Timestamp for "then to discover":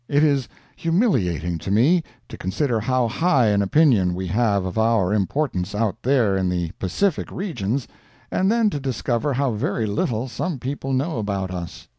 8.51-9.31